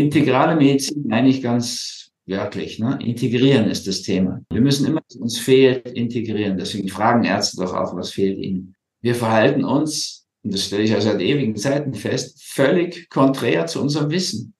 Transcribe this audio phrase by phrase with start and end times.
[0.00, 2.78] Integrale Medizin eigentlich ganz wörtlich.
[2.78, 2.98] Ne?
[3.02, 4.40] Integrieren ist das Thema.
[4.50, 6.56] Wir müssen immer, was uns fehlt, integrieren.
[6.56, 8.74] Deswegen fragen Ärzte doch auch, was fehlt ihnen.
[9.02, 13.80] Wir verhalten uns, und das stelle ich ja seit ewigen Zeiten fest, völlig konträr zu
[13.80, 14.54] unserem Wissen.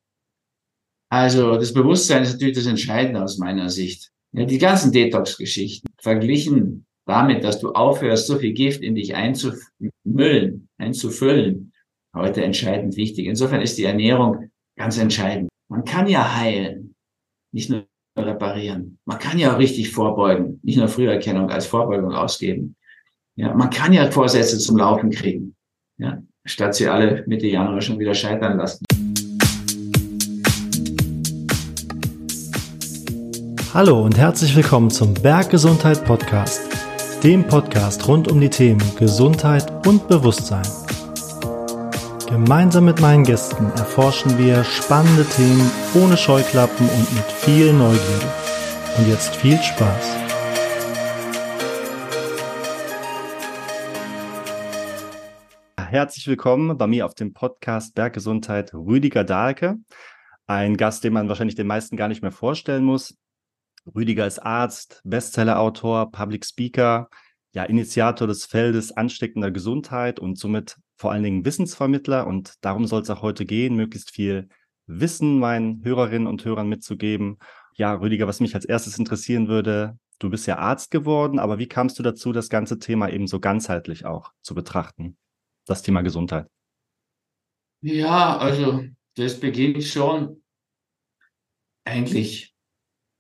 [1.11, 4.11] Also das Bewusstsein ist natürlich das Entscheidende aus meiner Sicht.
[4.33, 10.69] Ja, die ganzen Detox-Geschichten verglichen damit, dass du aufhörst, so viel Gift in dich einzumüllen,
[10.79, 11.72] einzufüllen,
[12.15, 13.27] heute entscheidend wichtig.
[13.27, 15.48] Insofern ist die Ernährung ganz entscheidend.
[15.68, 16.95] Man kann ja heilen,
[17.52, 17.87] nicht nur
[18.19, 18.98] reparieren.
[19.05, 22.77] Man kann ja auch richtig vorbeugen, nicht nur Früherkennung als Vorbeugung ausgeben.
[23.37, 25.55] Ja, man kann ja Vorsätze zum Laufen kriegen,
[25.98, 28.84] ja, statt sie alle Mitte Januar schon wieder scheitern lassen.
[33.73, 36.61] Hallo und herzlich willkommen zum Berggesundheit Podcast,
[37.23, 40.80] dem Podcast rund um die Themen Gesundheit und Bewusstsein.
[42.30, 48.33] Gemeinsam mit meinen Gästen erforschen wir spannende Themen ohne Scheuklappen und mit viel Neugierde.
[48.97, 50.17] Und jetzt viel Spaß.
[55.77, 59.78] Herzlich willkommen bei mir auf dem Podcast Berggesundheit Rüdiger Dahlke.
[60.47, 63.19] Ein Gast, den man wahrscheinlich den meisten gar nicht mehr vorstellen muss.
[63.92, 67.08] Rüdiger ist Arzt, Bestsellerautor, Public Speaker,
[67.51, 72.27] ja, Initiator des Feldes ansteckender Gesundheit und somit vor allen Dingen Wissensvermittler.
[72.27, 74.51] Und darum soll es auch heute gehen, möglichst viel
[74.87, 77.39] Wissen meinen Hörerinnen und Hörern mitzugeben.
[77.75, 81.69] Ja, Rüdiger, was mich als erstes interessieren würde, du bist ja Arzt geworden, aber wie
[81.69, 85.17] kamst du dazu, das ganze Thema eben so ganzheitlich auch zu betrachten?
[85.65, 86.48] Das Thema Gesundheit.
[87.81, 90.42] Ja, also das beginnt schon
[91.85, 92.55] eigentlich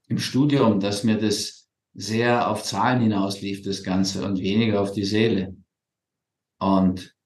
[0.08, 5.04] im Studium, dass mir das sehr auf Zahlen hinauslief, das Ganze, und weniger auf die
[5.04, 5.56] Seele.
[6.58, 7.16] Und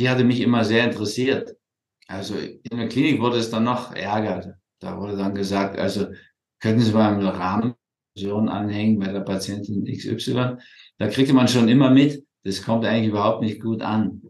[0.00, 1.54] die hatte mich immer sehr interessiert.
[2.08, 4.54] Also in der Klinik wurde es dann noch ärgert.
[4.80, 6.06] Da wurde dann gesagt, also
[6.58, 10.56] könnten Sie mal eine Rahmenversion anhängen bei der Patientin XY.
[10.98, 14.22] Da kriegte man schon immer mit, das kommt eigentlich überhaupt nicht gut an,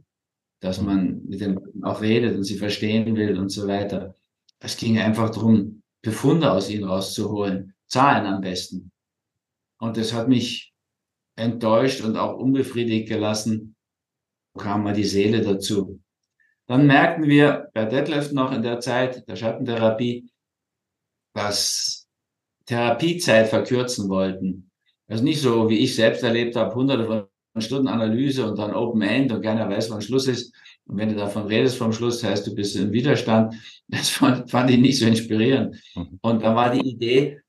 [0.60, 4.14] dass man mit den Leuten auch redet und sie verstehen will und so weiter.
[4.58, 7.74] Es ging einfach darum, Befunde aus ihnen rauszuholen.
[7.86, 8.90] Zahlen am besten.
[9.78, 10.74] Und das hat mich
[11.36, 13.76] enttäuscht und auch unbefriedigt gelassen.
[14.58, 16.00] Kam mal die Seele dazu.
[16.66, 20.30] Dann merkten wir bei Detlef noch in der Zeit der Schattentherapie,
[21.34, 22.08] dass
[22.66, 24.70] Therapiezeit verkürzen wollten.
[25.08, 27.26] Also nicht so, wie ich selbst erlebt habe, hunderte von
[27.62, 30.54] Stunden Analyse und dann Open End und keiner weiß, wann Schluss ist,
[30.86, 33.54] und wenn du davon redest vom Schluss, heißt du bist im Widerstand.
[33.86, 35.76] Das fand, fand ich nicht so inspirierend.
[35.94, 36.18] Mhm.
[36.20, 37.40] Und da war die Idee,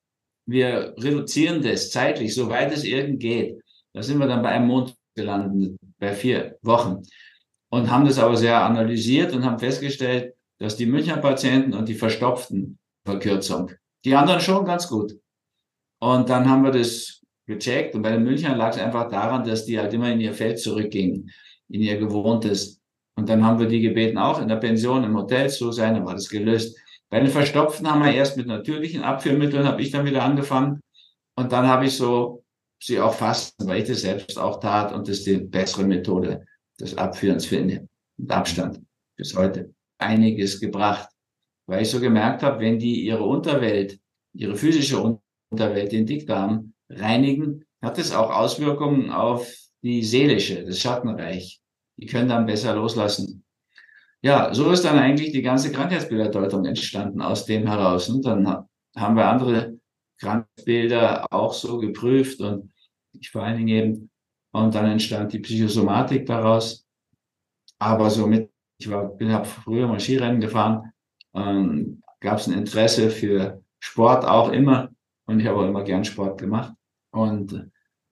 [0.46, 3.60] wir reduzieren das zeitlich, soweit es irgend geht.
[3.94, 7.04] Da sind wir dann bei einem Monat gelandet, bei vier Wochen.
[7.70, 11.94] Und haben das aber sehr analysiert und haben festgestellt, dass die Münchner Patienten und die
[11.94, 13.72] verstopften Verkürzung,
[14.04, 15.14] die anderen schon ganz gut.
[16.00, 19.66] Und dann haben wir das gecheckt und bei den Münchnern lag es einfach daran, dass
[19.66, 21.32] die halt immer in ihr Feld zurückgingen,
[21.70, 22.82] in ihr gewohntes.
[23.16, 26.06] Und dann haben wir die gebeten, auch in der Pension im Hotel zu sein, dann
[26.06, 26.78] war das gelöst.
[27.10, 30.82] Bei den Verstopften haben wir erst mit natürlichen Abführmitteln, habe ich dann wieder angefangen.
[31.36, 32.44] Und dann habe ich so
[32.84, 36.46] sie auch fasten, weil ich das selbst auch tat und das die bessere Methode
[36.80, 37.88] des Abführens finde.
[38.18, 38.82] Mit Abstand
[39.16, 39.74] bis heute.
[39.98, 41.10] Einiges gebracht.
[41.68, 44.00] Weil ich so gemerkt habe, wenn die ihre Unterwelt,
[44.34, 49.48] ihre physische Unterwelt, den Dickdarm reinigen, hat es auch Auswirkungen auf
[49.82, 51.62] die seelische, das Schattenreich
[52.02, 53.44] die können dann besser loslassen.
[54.24, 58.10] Ja, so ist dann eigentlich die ganze Krankheitsbilderdeutung entstanden aus dem heraus.
[58.10, 58.66] Und dann
[58.96, 59.71] haben wir andere
[60.22, 62.72] Krankheitsbilder auch so geprüft und
[63.20, 64.10] ich vor allen Dingen eben.
[64.54, 66.86] Und dann entstand die Psychosomatik daraus.
[67.80, 70.94] Aber somit, ich war, bin, habe früher mal Skirennen gefahren,
[71.34, 74.90] ähm, gab es ein Interesse für Sport auch immer.
[75.26, 76.74] Und ich habe auch immer gern Sport gemacht.
[77.12, 77.72] Und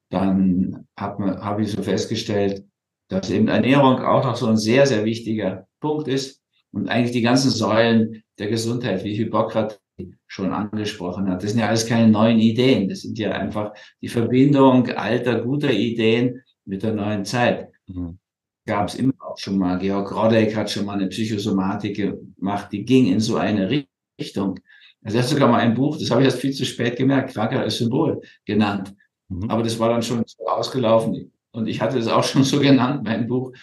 [0.09, 2.65] dann habe hab ich so festgestellt,
[3.09, 6.41] dass eben Ernährung auch noch so ein sehr, sehr wichtiger Punkt ist
[6.71, 9.79] und eigentlich die ganzen Säulen der Gesundheit, wie Hippokrates
[10.27, 11.43] schon angesprochen hat.
[11.43, 12.89] Das sind ja alles keine neuen Ideen.
[12.89, 17.69] Das sind ja einfach die Verbindung alter, guter Ideen mit der neuen Zeit.
[17.87, 18.19] Mhm.
[18.65, 19.79] Gab es immer auch schon mal.
[19.79, 23.83] Georg Rodek hat schon mal eine Psychosomatik gemacht, die ging in so eine
[24.19, 24.59] Richtung.
[25.03, 27.33] Also er hat sogar mal ein Buch, das habe ich erst viel zu spät gemerkt,
[27.33, 28.93] Krankheit als Symbol genannt.
[29.29, 29.49] Mhm.
[29.49, 31.31] Aber das war dann schon so ausgelaufen.
[31.51, 33.53] Und ich hatte es auch schon so genannt, mein Buch,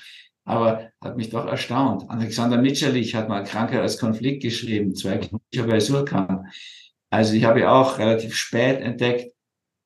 [0.47, 2.09] aber hat mich doch erstaunt.
[2.09, 6.47] Alexander Mitscherlich hat mal Krankheit als Konflikt geschrieben, zwei Bücher bei Surkamp.
[7.11, 9.33] Also ich habe auch relativ spät entdeckt.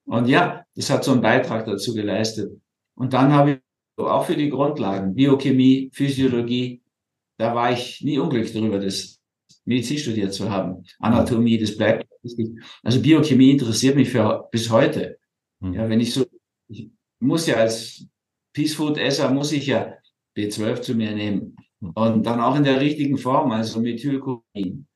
[0.05, 2.61] Und ja, das hat so einen Beitrag dazu geleistet.
[2.95, 3.59] Und dann habe ich
[4.05, 6.83] auch für die Grundlagen, Biochemie, Physiologie,
[7.39, 9.19] da war ich nie unglücklich darüber, das
[9.65, 10.85] Medizin studiert zu haben.
[10.99, 12.51] Anatomie, das bleibt wichtig.
[12.83, 15.19] Also Biochemie interessiert mich für, bis heute.
[15.61, 15.73] Mhm.
[15.73, 16.27] Ja, wenn ich so,
[16.69, 18.05] ich muss ja als
[18.53, 19.95] Peace Food Esser muss ich ja
[20.41, 21.57] B12 zu mir nehmen.
[21.81, 21.91] Hm.
[21.95, 24.87] Und dann auch in der richtigen Form, also Methylcobalamin.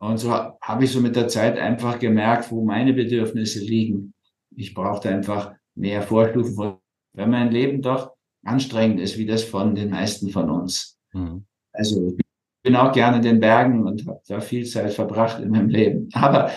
[0.00, 4.14] Und so habe ich so mit der Zeit einfach gemerkt, wo meine Bedürfnisse liegen.
[4.54, 6.76] Ich brauchte einfach mehr Vorstufen,
[7.14, 8.12] weil mein Leben doch
[8.44, 10.98] anstrengend ist, wie das von den meisten von uns.
[11.12, 11.44] Mhm.
[11.72, 12.24] Also ich
[12.62, 16.08] bin auch gerne in den Bergen und habe da viel Zeit verbracht in meinem Leben.
[16.12, 16.50] Aber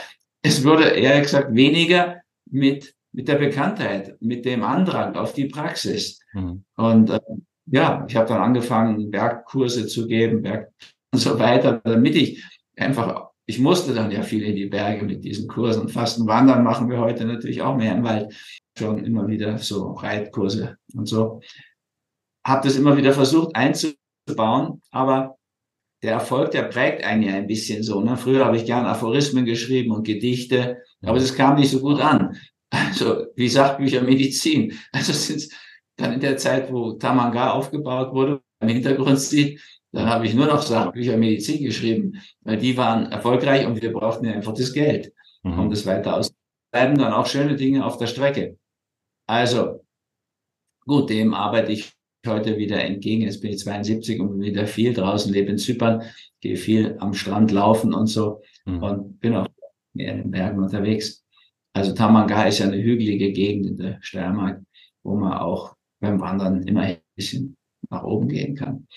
[0.44, 6.19] es wurde eher gesagt weniger mit, mit der Bekanntheit, mit dem Andrang auf die Praxis.
[6.33, 6.63] Mhm.
[6.75, 7.19] Und äh,
[7.71, 10.71] ja, ich habe dann angefangen, Bergkurse zu geben, Berg
[11.13, 12.44] und so weiter, damit ich
[12.75, 15.89] einfach, ich musste dann ja viel in die Berge mit diesen Kursen.
[15.89, 18.33] Fasten, Wandern machen wir heute natürlich auch mehr im Wald.
[18.77, 21.41] Schon immer wieder so Reitkurse und so.
[22.45, 25.38] Habe das immer wieder versucht einzubauen, aber
[26.03, 28.01] der Erfolg, der prägt einen ja ein bisschen so.
[28.01, 28.17] Ne?
[28.17, 32.35] Früher habe ich gern Aphorismen geschrieben und Gedichte, aber das kam nicht so gut an.
[32.69, 34.77] Also, wie sagt Bücher Medizin?
[34.94, 35.50] Also sind
[36.01, 39.62] dann in der Zeit, wo Tamanga aufgebaut wurde, im Hintergrund sieht,
[39.92, 44.25] dann habe ich nur noch Sachbücher Medizin geschrieben, weil die waren erfolgreich und wir brauchten
[44.25, 45.13] ja einfach das Geld,
[45.44, 45.59] mhm.
[45.59, 46.98] um das weiter auszubleiben.
[46.98, 48.57] Dann auch schöne Dinge auf der Strecke.
[49.27, 49.86] Also,
[50.86, 51.92] gut, dem arbeite ich
[52.25, 53.24] heute wieder entgegen.
[53.24, 56.03] Jetzt bin ich 72 und bin wieder viel draußen, lebe in Zypern,
[56.39, 58.83] gehe viel am Strand laufen und so mhm.
[58.83, 59.48] und bin auch
[59.94, 61.25] mehr in den Bergen unterwegs.
[61.74, 64.62] Also Tamanga ist ja eine hügelige Gegend in der Steiermark,
[65.03, 67.56] wo man auch beim Wandern immer ein bisschen
[67.89, 68.88] nach oben gehen kann.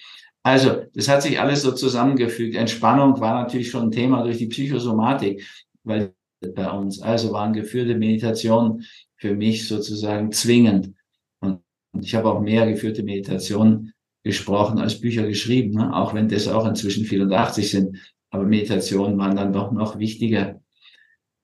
[0.42, 2.54] Also, das hat sich alles so zusammengefügt.
[2.54, 5.46] Entspannung war natürlich schon ein Thema durch die Psychosomatik,
[5.84, 6.12] weil
[6.54, 8.84] bei uns, also waren geführte Meditationen
[9.16, 10.92] für mich sozusagen zwingend.
[11.40, 11.62] Und
[11.98, 15.94] ich habe auch mehr geführte Meditationen gesprochen als Bücher geschrieben, ne?
[15.94, 17.98] auch wenn das auch inzwischen 84 sind.
[18.30, 20.60] Aber Meditationen waren dann doch noch wichtiger.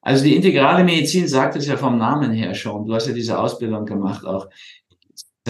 [0.02, 2.86] Also die integrale Medizin sagt es ja vom Namen her schon.
[2.86, 4.48] Du hast ja diese Ausbildung gemacht auch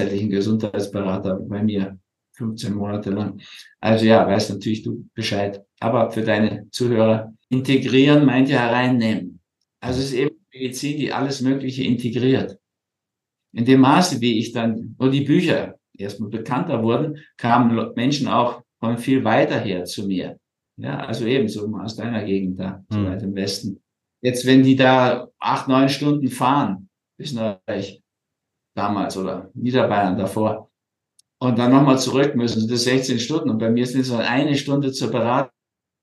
[0.01, 1.99] zeitlichen Gesundheitsberater bei mir
[2.33, 3.41] 15 Monate lang.
[3.81, 5.63] Also ja, weißt natürlich du Bescheid.
[5.79, 9.41] Aber für deine Zuhörer, integrieren meint ja hereinnehmen.
[9.81, 12.59] Also es ist eben Medizin, die alles Mögliche integriert.
[13.53, 18.63] In dem Maße, wie ich dann, wo die Bücher erstmal bekannter wurden, kamen Menschen auch
[18.79, 20.39] von viel weiter her zu mir.
[20.77, 23.07] Ja, also ebenso aus deiner Gegend da, so hm.
[23.07, 23.83] weit im Westen.
[24.23, 26.89] Jetzt, wenn die da acht, neun Stunden fahren
[27.19, 28.03] bis nach Österreich,
[28.81, 30.71] damals oder Niederbayern davor.
[31.39, 33.51] Und dann nochmal zurück müssen, das 16 Stunden.
[33.51, 35.53] Und bei mir sind es eine Stunde zur Beratung.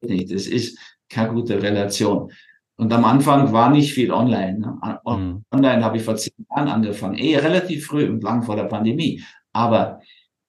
[0.01, 0.77] Das ist
[1.09, 2.31] keine gute Relation.
[2.79, 4.59] Und am Anfang war nicht viel online.
[4.59, 4.99] Ne?
[5.05, 5.43] Mhm.
[5.51, 9.23] Online habe ich vor zehn Jahren angefangen, eh relativ früh und lang vor der Pandemie.
[9.53, 9.99] Aber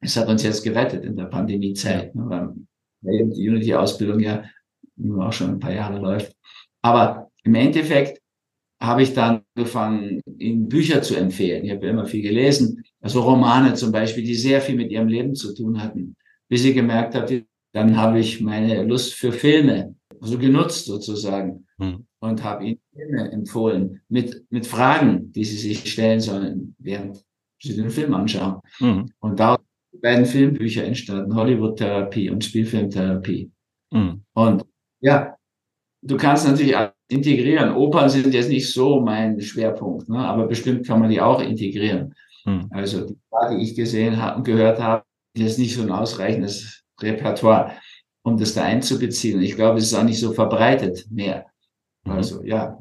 [0.00, 2.54] es hat uns jetzt gerettet in der Pandemiezeit, ne?
[3.02, 4.42] weil die Unity-Ausbildung ja
[5.20, 6.32] auch schon ein paar Jahre läuft.
[6.82, 8.20] Aber im Endeffekt
[8.80, 11.64] habe ich dann angefangen, ihnen Bücher zu empfehlen.
[11.64, 15.34] Ich habe immer viel gelesen, also Romane zum Beispiel, die sehr viel mit ihrem Leben
[15.34, 16.16] zu tun hatten.
[16.48, 22.06] Bis ich gemerkt habe, dann habe ich meine Lust für Filme so genutzt sozusagen hm.
[22.20, 27.24] und habe ihnen Filme empfohlen mit, mit Fragen, die sie sich stellen sollen, während
[27.60, 28.60] sie den Film anschauen.
[28.78, 29.10] Hm.
[29.20, 29.58] Und da
[29.92, 33.50] werden Filmbücher entstanden, Hollywood-Therapie und Spielfilmtherapie.
[33.92, 34.22] Hm.
[34.34, 34.64] Und
[35.00, 35.36] ja,
[36.02, 36.76] du kannst natürlich
[37.08, 37.74] integrieren.
[37.74, 40.18] Opern sind jetzt nicht so mein Schwerpunkt, ne?
[40.18, 42.14] aber bestimmt kann man die auch integrieren.
[42.44, 42.68] Hm.
[42.70, 43.16] Also die,
[43.50, 47.72] die ich gesehen habe und gehört habe, ist nicht so ein ausreichendes Repertoire,
[48.22, 49.40] um das da einzubeziehen.
[49.40, 51.46] Ich glaube, es ist auch nicht so verbreitet mehr.
[52.04, 52.12] Mhm.
[52.12, 52.78] Also ja,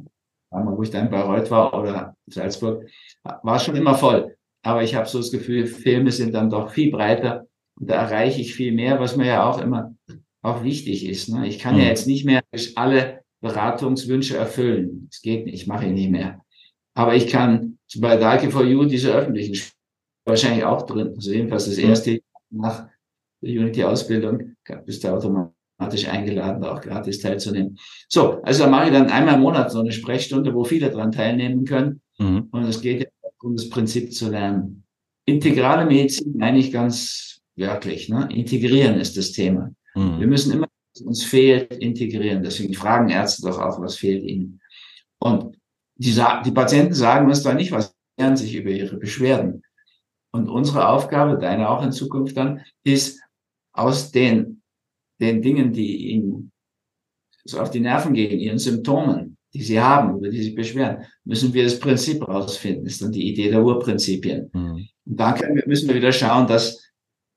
[0.51, 2.86] wo ich da in Bayreuth war oder Salzburg,
[3.24, 4.36] war schon immer voll.
[4.63, 7.46] Aber ich habe so das Gefühl, Filme sind dann doch viel breiter
[7.79, 9.96] und da erreiche ich viel mehr, was mir ja auch immer
[10.41, 11.29] auch wichtig ist.
[11.29, 11.48] Ne?
[11.48, 11.81] Ich kann mhm.
[11.81, 12.41] ja jetzt nicht mehr
[12.75, 15.08] alle Beratungswünsche erfüllen.
[15.10, 16.41] Das geht nicht, ich mache ihn nicht mehr.
[16.94, 19.56] Aber ich kann bei Darky for You diese öffentlichen
[20.25, 21.13] wahrscheinlich auch drin.
[21.15, 22.88] Also jedenfalls das erste nach
[23.41, 27.77] der Unity-Ausbildung bist du automatisch eingeladen, auch gratis teilzunehmen.
[28.10, 31.12] So, also da mache ich dann einmal im Monat so eine Sprechstunde, wo viele dran
[31.12, 32.01] teilnehmen können.
[32.17, 32.48] Mhm.
[32.51, 33.08] Und es geht ja
[33.41, 34.84] um das Prinzip zu lernen.
[35.25, 38.10] Integrale Medizin meine ich ganz wirklich.
[38.10, 38.27] Ne?
[38.32, 39.72] Integrieren ist das Thema.
[39.96, 40.20] Mhm.
[40.20, 40.66] Wir müssen immer
[41.01, 42.43] uns fehlt, integrieren.
[42.43, 44.61] Deswegen fragen Ärzte doch auch, was fehlt ihnen.
[45.19, 45.57] Und
[45.95, 49.63] die, die Patienten sagen uns da nicht, was lernen sich über ihre Beschwerden.
[50.31, 53.21] Und unsere Aufgabe, deine auch in Zukunft dann, ist
[53.73, 54.61] aus den,
[55.19, 56.51] den Dingen, die ihnen
[57.45, 61.53] so auf die Nerven gehen, ihren Symptomen, die sie haben, über die sie beschweren, müssen
[61.53, 62.83] wir das Prinzip rausfinden.
[62.83, 64.49] Das ist dann die Idee der Urprinzipien.
[64.53, 64.87] Mhm.
[65.05, 65.35] Und da
[65.65, 66.83] müssen wir wieder schauen, dass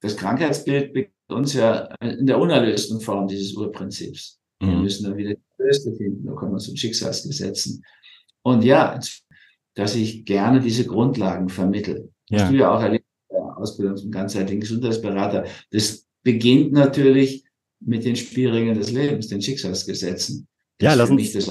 [0.00, 4.38] das Krankheitsbild uns ja in der unerlösten Form dieses Urprinzips.
[4.60, 4.68] Mhm.
[4.68, 7.84] Wir müssen dann wieder die Tröste finden, da kommen wir zu Schicksalsgesetzen.
[8.42, 8.99] Und ja,
[9.75, 12.10] dass ich gerne diese Grundlagen vermittle.
[12.28, 12.40] Ja.
[12.40, 13.04] Hast du ja auch erlebt,
[13.60, 15.44] Ausbildung zum ganzheitlichen Gesundheitsberater.
[15.70, 17.44] Das beginnt natürlich
[17.80, 20.49] mit den Spielregeln des Lebens, den Schicksalsgesetzen.
[20.78, 21.50] Das ja, lass uns, das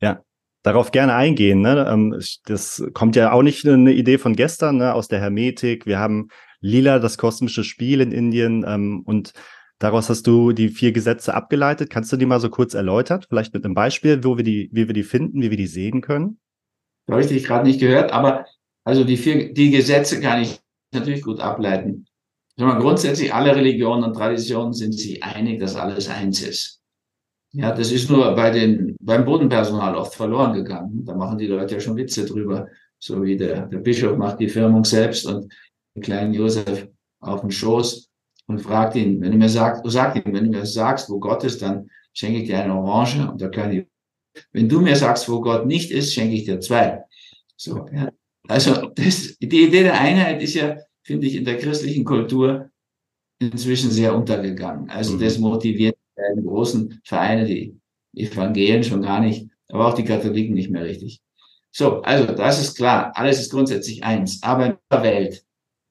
[0.00, 0.22] ja,
[0.62, 1.60] darauf gerne eingehen.
[1.60, 1.86] Ne?
[1.88, 4.94] Ähm, das kommt ja auch nicht eine Idee von gestern ne?
[4.94, 5.86] aus der Hermetik.
[5.86, 6.28] Wir haben
[6.64, 9.34] Lila, das kosmische Spiel in Indien ähm, und
[9.78, 11.90] daraus hast du die vier Gesetze abgeleitet.
[11.90, 13.22] Kannst du die mal so kurz erläutern?
[13.28, 16.00] Vielleicht mit einem Beispiel, wo wir die, wie wir die finden, wie wir die sehen
[16.00, 16.40] können?
[17.06, 18.46] Da habe ich dich gerade nicht gehört, aber
[18.82, 20.58] also die vier, die Gesetze kann ich
[20.94, 22.06] natürlich gut ableiten.
[22.56, 26.80] Mal, grundsätzlich alle Religionen und Traditionen sind sich einig, dass alles eins ist.
[27.52, 31.04] Ja, das ist nur bei den, beim Bodenpersonal oft verloren gegangen.
[31.04, 32.68] Da machen die Leute ja schon Witze drüber.
[32.98, 35.52] So wie der, der Bischof macht die Firmung selbst und
[36.02, 36.88] kleinen Josef
[37.20, 38.10] auf den Schoß
[38.46, 41.44] und fragt ihn, wenn du mir sagst, sagst ihm, wenn du mir sagst, wo Gott
[41.44, 43.86] ist, dann schenke ich dir eine Orange und der kleine,
[44.52, 47.04] wenn du mir sagst, wo Gott nicht ist, schenke ich dir zwei.
[47.56, 48.10] So, ja.
[48.46, 52.70] Also, das, die Idee der Einheit ist ja, finde ich, in der christlichen Kultur
[53.38, 54.90] inzwischen sehr untergegangen.
[54.90, 55.20] Also, mhm.
[55.20, 55.96] das motiviert
[56.36, 57.80] die großen Vereine, die
[58.14, 61.20] Evangelien schon gar nicht, aber auch die Katholiken nicht mehr richtig.
[61.72, 63.12] So, also, das ist klar.
[63.14, 64.42] Alles ist grundsätzlich eins.
[64.42, 65.44] Aber in der Welt,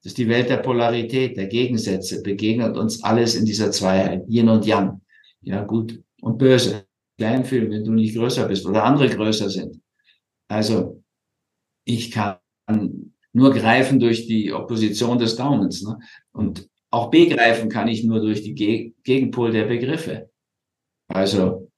[0.04, 4.50] das ist die Welt der Polarität, der Gegensätze, begegnet uns alles in dieser Zweiheit, Yin
[4.50, 5.00] und Yang.
[5.40, 6.84] Ja, gut und böse.
[7.16, 9.80] Klein fühlen, wenn du nicht größer bist oder andere größer sind.
[10.46, 11.02] Also,
[11.86, 12.36] ich kann
[13.32, 15.82] nur greifen durch die Opposition des Daumens.
[15.82, 15.98] Ne?
[16.32, 20.30] Und auch begreifen kann ich nur durch die Geg Gegenpol der Begriffe.
[21.08, 21.70] Also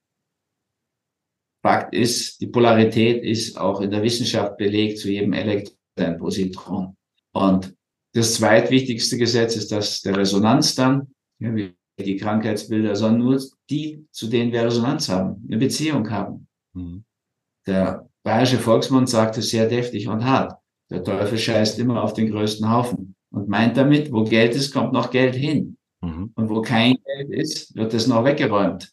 [1.62, 6.96] Fakt ist, die Polarität ist auch in der Wissenschaft belegt zu jedem Elektron ein Positron.
[7.32, 7.75] Und
[8.16, 11.08] das zweitwichtigste Gesetz ist das der Resonanz dann,
[11.38, 16.48] ja, wie die Krankheitsbilder, sondern nur die, zu denen wir Resonanz haben, eine Beziehung haben.
[16.74, 17.04] Mhm.
[17.66, 20.58] Der bayerische Volksmund sagt es sehr deftig und hart.
[20.90, 24.92] Der Teufel scheißt immer auf den größten Haufen und meint damit, wo Geld ist, kommt
[24.92, 25.76] noch Geld hin.
[26.00, 26.32] Mhm.
[26.34, 28.92] Und wo kein Geld ist, wird es noch weggeräumt.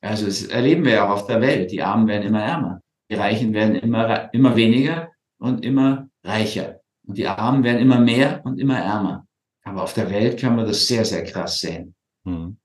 [0.00, 1.70] Also das erleben wir ja auch auf der Welt.
[1.70, 2.80] Die Armen werden immer ärmer.
[3.10, 6.80] Die Reichen werden immer, immer weniger und immer reicher.
[7.06, 9.26] Und die Armen werden immer mehr und immer ärmer.
[9.62, 11.94] Aber auf der Welt kann man das sehr, sehr krass sehen.
[12.24, 12.58] Mhm.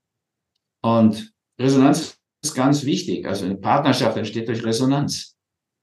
[0.81, 3.25] Und Resonanz ist ganz wichtig.
[3.27, 5.35] Also eine Partnerschaft entsteht durch Resonanz.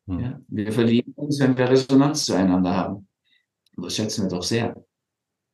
[0.06, 0.20] Hm.
[0.20, 3.08] Ja, wir verlieben uns, wenn wir Resonanz zueinander haben.
[3.76, 4.74] das schätzen wir doch sehr.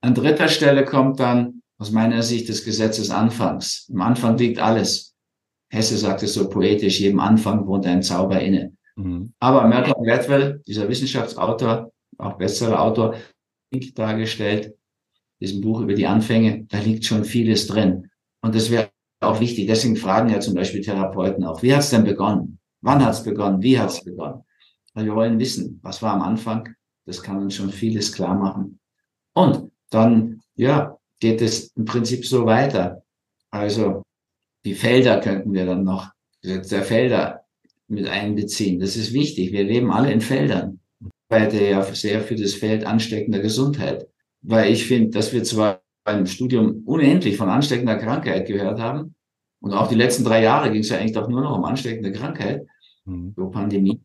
[0.01, 3.89] An dritter Stelle kommt dann aus meiner Sicht des Gesetzes Anfangs.
[3.89, 5.15] Im Anfang liegt alles.
[5.71, 8.77] Hesse sagt es so poetisch, jedem Anfang wohnt ein Zauber inne.
[8.97, 9.33] Mhm.
[9.41, 11.92] Aber Malcolm Gladwell, dieser Wissenschaftsautor,
[12.23, 13.17] auch Bestsellerautor,
[13.95, 14.75] dargestellt,
[15.41, 18.11] diesem Buch über die Anfänge, da liegt schon vieles drin.
[18.43, 19.67] Und das wäre auch wichtig.
[19.67, 22.59] Deswegen fragen ja zum Beispiel Therapeuten auch, wie hat es denn begonnen?
[22.81, 23.63] Wann hat es begonnen?
[23.63, 24.45] Wie hat es begonnen?
[24.95, 26.75] Weil wir wollen wissen, was war am Anfang.
[27.07, 28.79] Das kann uns schon vieles klar machen.
[29.35, 33.03] Und dann, ja, geht es im Prinzip so weiter.
[33.51, 34.03] Also
[34.65, 36.11] die Felder könnten wir dann noch,
[36.45, 37.45] der Felder
[37.89, 38.81] mit einbeziehen.
[38.81, 39.53] Das ist wichtig.
[39.53, 40.72] Wir leben alle in Feldern.
[41.33, 44.07] Der ja sehr für das Feld ansteckender Gesundheit.
[44.43, 49.15] Weil ich finde, dass wir zwar beim Studium unendlich von ansteckender Krankheit gehört haben.
[49.61, 52.13] Und auch die letzten drei Jahre ging es ja eigentlich doch nur noch um ansteckende
[52.13, 52.67] Krankheit
[53.05, 53.33] mhm.
[53.37, 54.01] so Pandemie.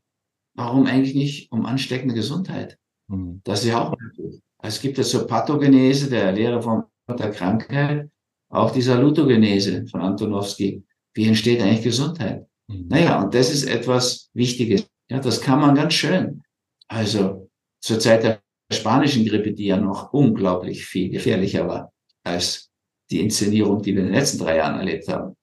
[0.54, 2.78] Warum eigentlich nicht um ansteckende Gesundheit?
[3.08, 3.42] Mhm.
[3.44, 4.42] Das ist ja auch möglich.
[4.62, 8.10] Es gibt ja zur Pathogenese der Lehre von der Krankheit
[8.50, 10.84] auch die Salutogenese von Antonowski.
[11.14, 12.48] Wie entsteht eigentlich Gesundheit?
[12.68, 12.88] Mhm.
[12.90, 14.88] Naja, und das ist etwas Wichtiges.
[15.10, 16.44] Ja, das kann man ganz schön.
[16.88, 17.50] Also
[17.82, 18.42] zur Zeit der
[18.72, 22.70] spanischen Grippe, die ja noch unglaublich viel gefährlicher war als
[23.10, 25.36] die Inszenierung, die wir in den letzten drei Jahren erlebt haben.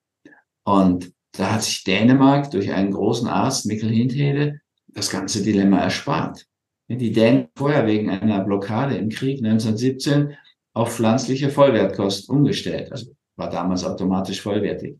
[0.64, 6.46] Und da hat sich Dänemark durch einen großen Arzt, Mikkel Hindhede, das ganze Dilemma erspart.
[6.88, 10.36] Die Dänen vorher wegen einer Blockade im Krieg 1917
[10.74, 12.92] auf pflanzliche Vollwertkost umgestellt.
[12.92, 14.98] Also war damals automatisch vollwertig.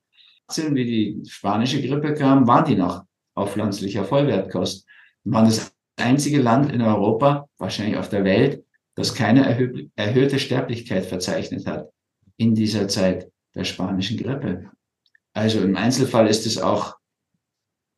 [0.56, 4.86] Wie die spanische Grippe kam, waren die noch auf pflanzlicher Vollwertkost.
[5.24, 11.04] Waren das einzige Land in Europa, wahrscheinlich auf der Welt, das keine erhö erhöhte Sterblichkeit
[11.06, 11.90] verzeichnet hat
[12.36, 14.70] in dieser Zeit der spanischen Grippe.
[15.32, 16.96] Also im Einzelfall ist es auch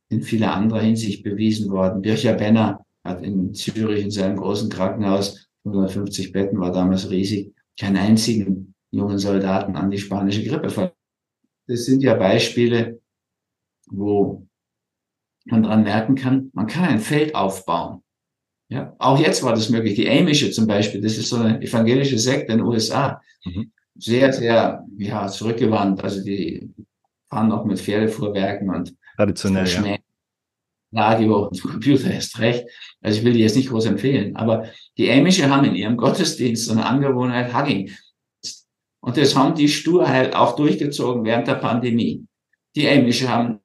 [0.09, 2.03] in vieler anderer Hinsicht bewiesen worden.
[2.03, 7.97] Bircher Benner hat in Zürich in seinem großen Krankenhaus, 150 Betten war damals riesig, keinen
[7.97, 10.95] einzigen jungen Soldaten an die spanische Grippe verloren.
[11.67, 13.01] Das sind ja Beispiele,
[13.91, 14.46] wo
[15.47, 18.03] man dran merken kann, man kann ein Feld aufbauen.
[18.69, 19.95] Ja, auch jetzt war das möglich.
[19.95, 23.21] Die Amische zum Beispiel, das ist so eine evangelische Sekte in den USA.
[23.45, 23.73] Mhm.
[23.95, 26.03] Sehr, sehr, ja, zurückgewandt.
[26.03, 26.69] Also die
[27.29, 29.97] fahren noch mit Pferdefuhrwerken und Traditionell, ja.
[30.93, 32.67] Radio und Computer ist recht.
[33.01, 36.67] Also ich will die jetzt nicht groß empfehlen, aber die Amische haben in ihrem Gottesdienst
[36.67, 37.91] so eine Angewohnheit Hugging.
[39.01, 42.27] Und das haben die Sturheit auch durchgezogen während der Pandemie.
[42.75, 43.61] Die Amische haben,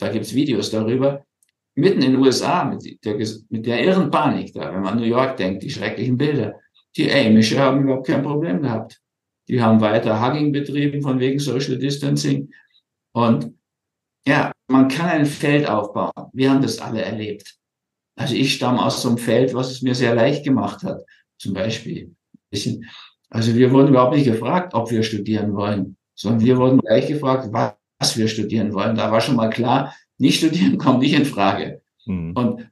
[0.00, 1.24] da gibt's Videos darüber,
[1.74, 3.16] mitten in den USA mit der,
[3.48, 6.54] mit der irren Panik da, wenn man New York denkt, die schrecklichen Bilder.
[6.96, 9.00] Die Amische haben überhaupt kein Problem gehabt.
[9.48, 12.50] Die haben weiter Hugging betrieben von wegen Social Distancing.
[13.12, 13.52] Und
[14.26, 16.30] ja, man kann ein Feld aufbauen.
[16.32, 17.56] Wir haben das alle erlebt.
[18.16, 21.02] Also ich stamme aus so einem Feld, was es mir sehr leicht gemacht hat.
[21.38, 22.14] Zum Beispiel.
[23.30, 27.48] Also wir wurden überhaupt nicht gefragt, ob wir studieren wollen, sondern wir wurden gleich gefragt,
[27.50, 27.74] was
[28.16, 28.96] wir studieren wollen.
[28.96, 31.82] Da war schon mal klar, nicht studieren kommt nicht in Frage.
[32.06, 32.32] Mhm.
[32.32, 32.70] Und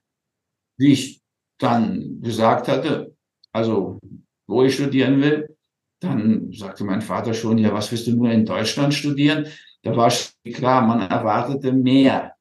[0.78, 1.22] wie ich
[1.58, 3.14] dann gesagt hatte,
[3.52, 3.98] also
[4.46, 5.56] wo ich studieren will,
[6.00, 9.46] dann sagte mein Vater schon, ja, was willst du nur in Deutschland studieren?
[9.82, 10.12] Da war
[10.52, 12.34] klar, man erwartete mehr.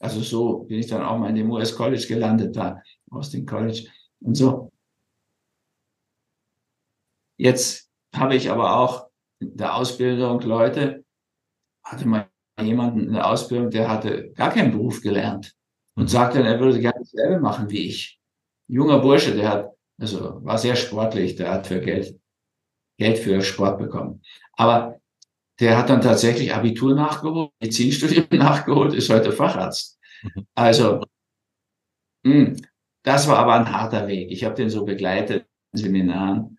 [0.00, 3.86] Also so bin ich dann auch mal in dem US College gelandet, da, Austin College
[4.20, 4.72] und so.
[7.38, 9.08] Jetzt habe ich aber auch
[9.40, 11.04] in der Ausbildung Leute,
[11.84, 12.31] hatte mal
[12.66, 15.54] jemanden in der Ausbildung, der hatte gar keinen Beruf gelernt
[15.96, 16.08] und mhm.
[16.08, 18.18] sagte dann, er würde gerne dasselbe machen wie ich.
[18.68, 22.18] Ein junger Bursche, der hat, also war sehr sportlich, der hat für Geld,
[22.98, 24.22] Geld für Sport bekommen.
[24.54, 25.00] Aber
[25.60, 29.98] der hat dann tatsächlich Abitur nachgeholt, Medizinstudium nachgeholt, ist heute Facharzt.
[30.22, 30.46] Mhm.
[30.54, 31.00] Also,
[32.24, 32.56] mh, hm,
[33.04, 34.30] das war aber ein harter Weg.
[34.30, 36.58] Ich habe den so begleitet in Seminaren.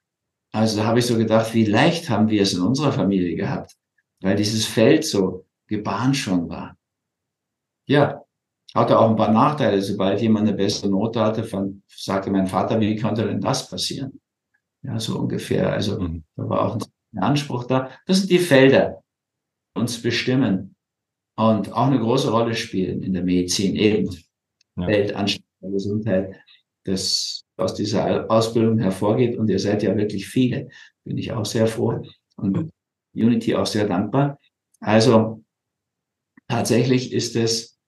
[0.51, 3.75] Also da habe ich so gedacht, wie leicht haben wir es in unserer Familie gehabt,
[4.21, 6.77] weil dieses Feld so gebahnt schon war.
[7.85, 8.23] Ja,
[8.73, 9.81] hatte auch ein paar Nachteile.
[9.81, 14.19] Sobald jemand eine bessere Note hatte, von, sagte mein Vater, wie konnte denn das passieren?
[14.81, 15.71] Ja, so ungefähr.
[15.71, 16.23] Also mhm.
[16.35, 16.77] da war auch
[17.13, 17.91] ein Anspruch da.
[18.05, 19.03] Das sind die Felder,
[19.75, 20.75] die uns bestimmen
[21.35, 24.09] und auch eine große Rolle spielen in der Medizin eben.
[24.75, 24.87] Ja.
[24.87, 26.35] Weltanstand der Gesundheit,
[26.83, 29.37] das aus dieser Ausbildung hervorgeht.
[29.37, 30.69] Und ihr seid ja wirklich viele.
[31.03, 32.01] Bin ich auch sehr froh
[32.37, 32.71] und
[33.13, 34.39] Unity auch sehr dankbar.
[34.79, 35.42] Also
[36.53, 37.79] tatsächlich ist es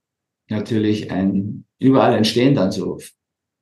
[0.49, 2.99] natürlich ein, überall entstehen dann so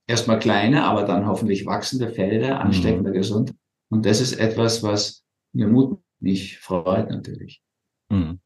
[0.07, 3.15] erstmal kleine, aber dann hoffentlich wachsende Felder ansteckender mhm.
[3.15, 3.57] Gesundheit.
[3.89, 7.61] Und das ist etwas, was mir Mut mich freut natürlich.
[8.09, 8.39] Mhm.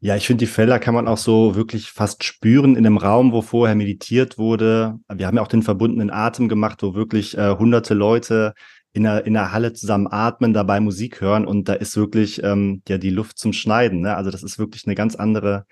[0.00, 3.32] Ja, ich finde, die Felder kann man auch so wirklich fast spüren in einem Raum,
[3.32, 4.98] wo vorher meditiert wurde.
[5.12, 8.54] Wir haben ja auch den verbundenen Atem gemacht, wo wirklich äh, hunderte Leute
[8.92, 12.82] in der, in der Halle zusammen atmen, dabei Musik hören und da ist wirklich ähm,
[12.88, 14.00] ja die Luft zum Schneiden.
[14.00, 14.16] Ne?
[14.16, 15.66] Also das ist wirklich eine ganz andere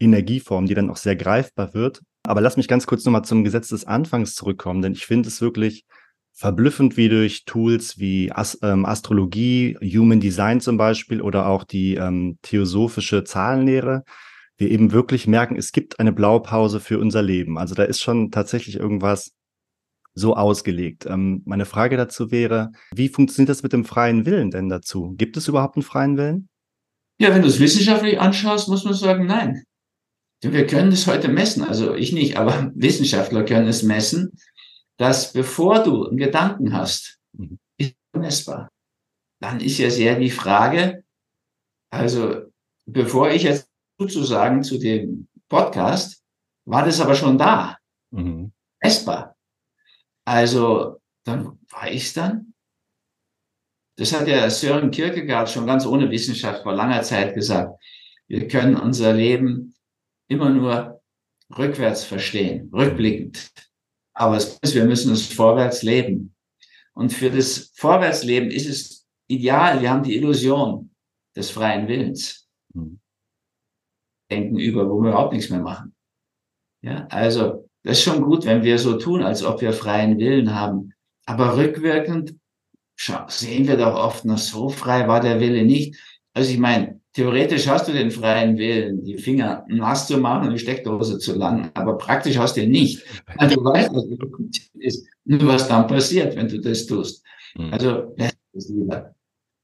[0.00, 2.00] Energieform, die dann auch sehr greifbar wird.
[2.26, 5.40] Aber lass mich ganz kurz nochmal zum Gesetz des Anfangs zurückkommen, denn ich finde es
[5.40, 5.84] wirklich
[6.32, 11.94] verblüffend, wie durch Tools wie As ähm, Astrologie, Human Design zum Beispiel oder auch die
[11.94, 14.04] ähm, theosophische Zahlenlehre,
[14.56, 17.58] wir eben wirklich merken, es gibt eine Blaupause für unser Leben.
[17.58, 19.32] Also da ist schon tatsächlich irgendwas
[20.14, 21.06] so ausgelegt.
[21.06, 25.14] Ähm, meine Frage dazu wäre, wie funktioniert das mit dem freien Willen denn dazu?
[25.16, 26.48] Gibt es überhaupt einen freien Willen?
[27.18, 29.62] Ja, wenn du es wissenschaftlich anschaust, muss man sagen, nein.
[30.42, 34.32] Wir können es heute messen, also ich nicht, aber Wissenschaftler können es messen,
[34.96, 37.58] dass bevor du einen Gedanken hast, mhm.
[37.76, 38.68] ist messbar.
[39.40, 41.04] Dann ist ja sehr die Frage,
[41.90, 42.50] also
[42.86, 46.22] bevor ich jetzt sozusagen zu dem Podcast,
[46.64, 47.78] war das aber schon da.
[48.10, 48.52] Mhm.
[48.82, 49.36] Messbar.
[50.24, 52.54] Also, dann war ich dann.
[53.96, 57.78] Das hat ja Sören Kierkegaard schon ganz ohne Wissenschaft vor langer Zeit gesagt.
[58.28, 59.69] Wir können unser Leben
[60.30, 61.02] immer nur
[61.58, 63.52] rückwärts verstehen, rückblickend.
[64.14, 66.34] Aber es ist, wir müssen es vorwärts leben.
[66.94, 69.80] Und für das Vorwärtsleben ist es ideal.
[69.80, 70.94] Wir haben die Illusion
[71.36, 72.48] des freien Willens.
[72.74, 73.00] Mhm.
[74.30, 75.94] Denken über, wo wir überhaupt nichts mehr machen.
[76.82, 80.54] Ja, also, das ist schon gut, wenn wir so tun, als ob wir freien Willen
[80.54, 80.92] haben.
[81.26, 82.36] Aber rückwirkend
[83.28, 85.96] sehen wir doch oft noch so frei war der Wille nicht.
[86.34, 90.54] Also ich meine, theoretisch hast du den freien Willen, die Finger nass zu machen und
[90.54, 93.04] die Steckdose zu lang, aber praktisch hast du ihn nicht.
[93.36, 94.04] Also du weißt, was
[94.74, 97.24] ist, nur was dann passiert, wenn du das tust.
[97.56, 97.72] Mhm.
[97.72, 99.14] Also lässt es lieber.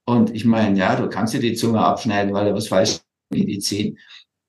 [0.07, 3.99] Und ich meine, ja, du kannst dir die Zunge abschneiden, weil du was falsch Medizin,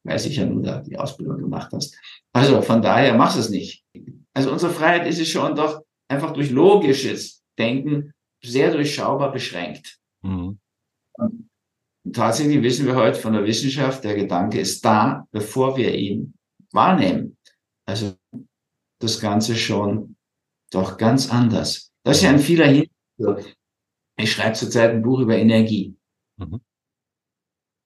[0.04, 1.98] weiß ich ja nur, da die Ausbildung gemacht hast.
[2.34, 3.84] Also von daher machst es nicht.
[4.34, 8.12] Also unsere Freiheit ist es schon doch einfach durch logisches Denken
[8.44, 9.98] sehr durchschaubar beschränkt.
[10.22, 10.60] Mhm
[12.14, 16.34] tatsächlich wissen wir heute von der Wissenschaft, der Gedanke ist da, bevor wir ihn
[16.72, 17.38] wahrnehmen.
[17.86, 18.16] Also
[19.00, 20.16] das Ganze schon
[20.72, 21.92] doch ganz anders.
[22.04, 23.46] Das ist ja ein vieler Hinweis.
[24.18, 25.96] Ich schreibe zurzeit ein Buch über Energie.
[26.38, 26.62] Mhm.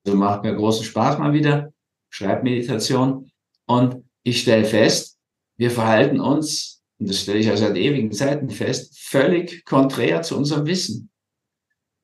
[0.05, 1.73] Also macht mir großen Spaß mal wieder.
[2.09, 3.31] Schreibmeditation.
[3.67, 5.19] Und ich stelle fest,
[5.57, 10.37] wir verhalten uns, und das stelle ich ja seit ewigen Zeiten fest, völlig konträr zu
[10.37, 11.11] unserem Wissen.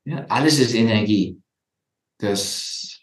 [0.06, 1.42] Ja, alles ist Energie.
[2.20, 3.00] Das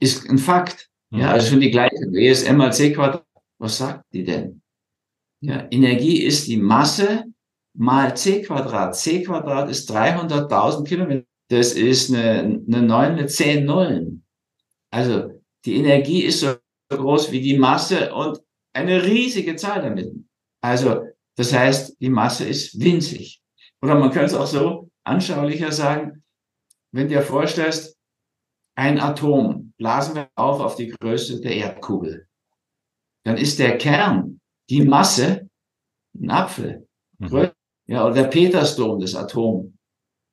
[0.00, 0.90] ist ein Fakt.
[1.10, 1.32] Ja, mhm.
[1.34, 3.24] also schon die gleiche ESM mal C Quadrat.
[3.58, 4.62] Was sagt die denn?
[5.40, 7.24] Ja, Energie ist die Masse
[7.74, 8.96] mal C Quadrat.
[8.96, 11.26] C Quadrat ist 300.000 Kilometer.
[11.48, 14.24] Das ist eine, eine 9 mit 10 Nullen.
[14.90, 16.54] Also die Energie ist so
[16.90, 18.40] groß wie die Masse und
[18.72, 20.12] eine riesige Zahl damit.
[20.60, 21.04] Also
[21.36, 23.42] das heißt, die Masse ist winzig.
[23.82, 26.24] Oder man könnte es auch so anschaulicher sagen,
[26.92, 27.93] wenn du dir vorstellst,
[28.74, 32.26] ein Atom blasen wir auf auf die Größe der Erdkugel.
[33.24, 35.48] Dann ist der Kern, die Masse,
[36.14, 36.86] ein Apfel.
[37.18, 37.50] Mhm.
[37.86, 39.72] Ja, oder der Petersdom des Atoms.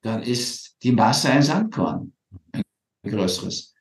[0.03, 2.13] Dann ist die Masse ein Sandkorn.
[2.53, 2.63] Ein
[3.03, 3.73] größeres.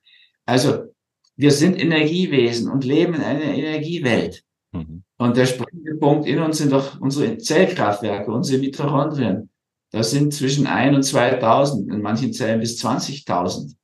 [0.45, 0.93] Also,
[1.37, 4.45] wir sind Energiewesen und leben in einer Energiewelt.
[4.73, 5.05] Mhm.
[5.17, 9.51] Und der springende Punkt in uns sind doch unsere Zellkraftwerke, unsere Mitochondrien.
[9.91, 13.75] Das sind zwischen ein und 2000, in manchen Zellen bis 20.000.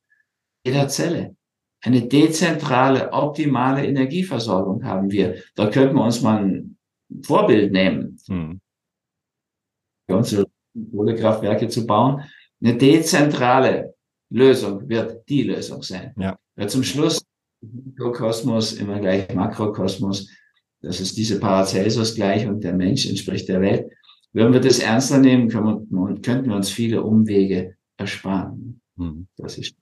[0.66, 1.36] Jeder Zelle.
[1.80, 5.36] Eine dezentrale, optimale Energieversorgung haben wir.
[5.54, 6.76] Da könnten wir uns mal ein
[7.22, 8.18] Vorbild nehmen.
[8.26, 8.60] Hm.
[10.08, 10.46] Unsere
[10.90, 12.24] Kohlekraftwerke zu bauen.
[12.60, 13.94] Eine dezentrale
[14.28, 16.12] Lösung wird die Lösung sein.
[16.18, 16.36] Ja.
[16.56, 17.24] Weil zum Schluss
[17.60, 20.28] Mikrokosmos immer gleich Makrokosmos.
[20.82, 23.88] Das ist diese Paracelsus gleich und der Mensch entspricht der Welt.
[24.32, 28.80] Wenn wir das ernster nehmen, können wir, könnten wir uns viele Umwege ersparen.
[28.96, 29.28] Hm.
[29.36, 29.76] Das ist.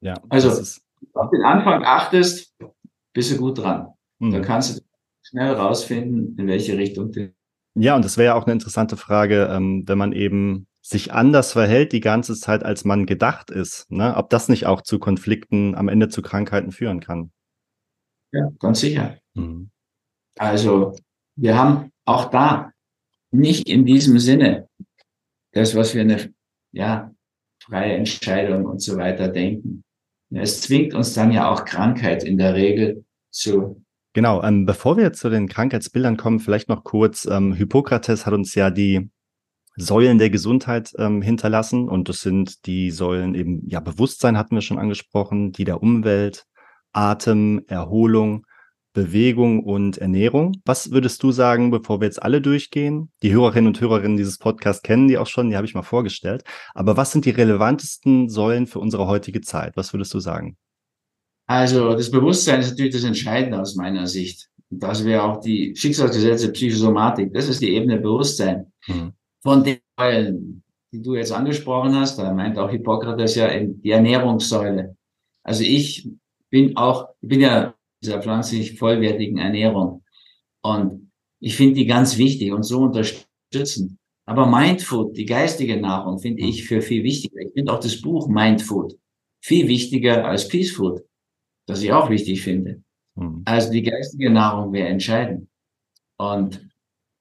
[0.00, 0.14] Ja.
[0.28, 0.50] Also,
[1.14, 2.54] auf den Anfang achtest,
[3.12, 3.88] bist du gut dran.
[4.20, 4.32] Hm.
[4.32, 4.82] Dann kannst du
[5.22, 7.32] schnell rausfinden, in welche Richtung du.
[7.74, 11.52] Ja, und das wäre ja auch eine interessante Frage, ähm, wenn man eben sich anders
[11.52, 14.16] verhält die ganze Zeit, als man gedacht ist, ne?
[14.16, 17.32] ob das nicht auch zu Konflikten, am Ende zu Krankheiten führen kann.
[18.32, 19.18] Ja, ganz sicher.
[19.34, 19.70] Mhm.
[20.38, 20.94] Also
[21.34, 22.72] wir haben auch da
[23.30, 24.68] nicht in diesem Sinne
[25.52, 26.32] das, was wir eine
[26.72, 27.12] ja,
[27.62, 29.82] freie Entscheidung und so weiter denken.
[30.30, 33.82] Es zwingt uns dann ja auch Krankheit in der Regel zu.
[34.12, 38.54] Genau, ähm, bevor wir zu den Krankheitsbildern kommen, vielleicht noch kurz, ähm, Hippokrates hat uns
[38.54, 39.10] ja die
[39.76, 44.62] Säulen der Gesundheit ähm, hinterlassen und das sind die Säulen eben, ja, Bewusstsein hatten wir
[44.62, 46.46] schon angesprochen, die der Umwelt,
[46.92, 48.46] Atem, Erholung,
[48.96, 50.62] Bewegung und Ernährung.
[50.64, 53.10] Was würdest du sagen, bevor wir jetzt alle durchgehen?
[53.22, 56.44] Die Hörerinnen und Hörerinnen dieses Podcasts kennen die auch schon, die habe ich mal vorgestellt.
[56.74, 59.76] Aber was sind die relevantesten Säulen für unsere heutige Zeit?
[59.76, 60.56] Was würdest du sagen?
[61.46, 64.48] Also das Bewusstsein ist natürlich das Entscheidende aus meiner Sicht.
[64.70, 67.34] Das wäre auch die Schicksalsgesetze Psychosomatik.
[67.34, 68.72] Das ist die Ebene Bewusstsein.
[68.86, 69.12] Mhm.
[69.42, 74.96] Von den Säulen, die du jetzt angesprochen hast, da meint auch Hippokrates ja die Ernährungssäule.
[75.42, 76.08] Also ich
[76.48, 80.02] bin auch, ich bin ja dieser pflanzlich vollwertigen Ernährung.
[80.62, 83.98] Und ich finde die ganz wichtig und so unterstützen.
[84.24, 87.40] Aber Mindfood, die geistige Nahrung, finde ich für viel wichtiger.
[87.40, 88.98] Ich finde auch das Buch Mindfood
[89.40, 91.02] viel wichtiger als Peace Food,
[91.66, 92.82] das ich auch wichtig finde.
[93.14, 93.42] Mhm.
[93.44, 95.48] Also die geistige Nahrung wäre entscheidend.
[96.16, 96.68] Und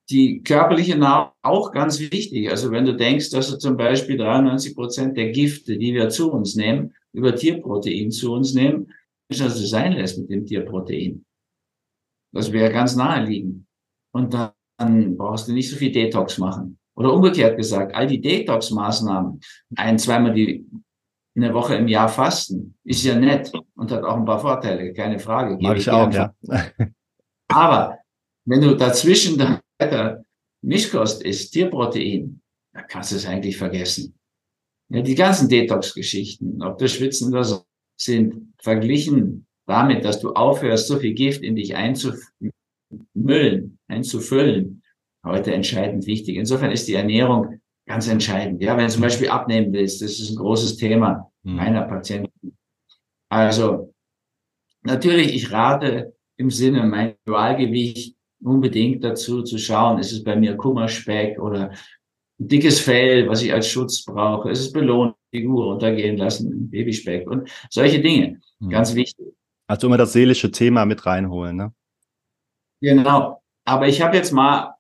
[0.09, 2.49] die körperliche Nahrung auch ganz wichtig.
[2.49, 6.31] Also wenn du denkst, dass du zum Beispiel 93 Prozent der Gifte, die wir zu
[6.31, 8.91] uns nehmen, über Tierprotein zu uns nehmen,
[9.29, 11.25] du sein lässt mit dem Tierprotein.
[12.33, 13.65] Das wäre ganz naheliegend.
[14.13, 16.77] Und dann brauchst du nicht so viel Detox machen.
[16.95, 19.41] Oder umgekehrt gesagt, all die Detox-Maßnahmen,
[19.75, 20.65] ein, zweimal die
[21.35, 25.19] eine Woche im Jahr fasten, ist ja nett und hat auch ein paar Vorteile, keine
[25.19, 25.57] Frage.
[25.59, 26.33] Mag ich auch, ja.
[27.47, 27.99] Aber
[28.45, 30.23] wenn du dazwischen dann weiter
[30.61, 32.41] Mischkost isst, Tierprotein,
[32.73, 34.17] da kannst du es eigentlich vergessen.
[34.89, 37.65] Ja, die ganzen Detox-Geschichten, ob das Schwitzen oder so,
[37.99, 44.84] sind verglichen damit, dass du aufhörst, so viel Gift in dich einzumüllen, einzufüllen,
[45.23, 46.36] heute entscheidend wichtig.
[46.36, 48.62] Insofern ist die Ernährung ganz entscheidend.
[48.62, 51.56] Ja, wenn du zum Beispiel abnehmen willst, das ist ein großes Thema mhm.
[51.56, 52.58] meiner Patienten.
[53.30, 53.93] Also,
[54.84, 60.58] natürlich, ich rate im Sinne mein Dualgewicht unbedingt dazu zu schauen, ist es bei mir
[60.58, 61.71] Kummerspeck oder
[62.39, 67.30] ein dickes Fell, was ich als Schutz brauche, ist es belohnt, Figur untergehen lassen, Babyspeck
[67.30, 68.39] und solche Dinge.
[68.65, 68.69] Mhm.
[68.69, 69.34] Ganz wichtig.
[69.67, 71.73] Also immer das seelische Thema mit reinholen, ne?
[72.82, 73.41] Genau.
[73.65, 74.75] Aber ich habe jetzt mal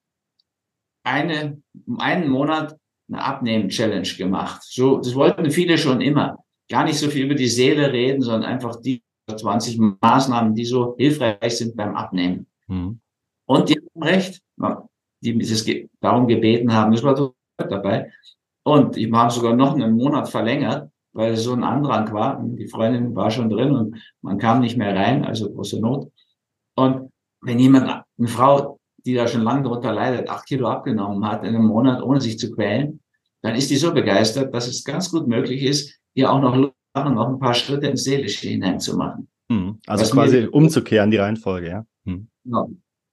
[1.03, 1.61] eine,
[1.97, 4.63] einen Monat eine Abnehmen-Challenge gemacht.
[4.63, 6.43] So, das wollten viele schon immer.
[6.69, 10.95] Gar nicht so viel über die Seele reden, sondern einfach die 20 Maßnahmen, die so
[10.97, 12.47] hilfreich sind beim Abnehmen.
[12.67, 12.99] Mhm.
[13.47, 14.41] Und die haben recht,
[15.21, 15.65] die es
[15.99, 16.91] darum gebeten haben.
[16.91, 18.11] Das war so dabei.
[18.63, 20.91] Und ich habe sogar noch einen Monat verlängert.
[21.15, 22.43] Weil so ein Andrang war.
[22.43, 26.11] Die Freundin war schon drin und man kam nicht mehr rein, also große Not.
[26.75, 27.09] Und
[27.41, 31.55] wenn jemand, eine Frau, die da schon lange darunter leidet, acht Kilo abgenommen hat in
[31.55, 32.99] einem Monat, ohne sich zu quälen,
[33.41, 37.29] dann ist die so begeistert, dass es ganz gut möglich ist, ihr auch noch, noch
[37.29, 39.29] ein paar Schritte ins Seelische hineinzumachen.
[39.49, 39.79] Hm.
[39.87, 41.85] Also Was quasi mir, umzukehren, die Reihenfolge, ja.
[42.05, 42.27] Hm.
[42.43, 42.67] ja.